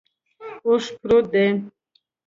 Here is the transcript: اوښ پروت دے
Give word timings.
اوښ 0.67 0.83
پروت 1.01 1.25
دے 1.33 1.45